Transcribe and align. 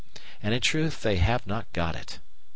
And 0.41 0.55
in 0.55 0.61
truth 0.61 1.03
they 1.03 1.17
have 1.17 1.45
not 1.45 1.71
got 1.73 1.95
it. 1.95 2.17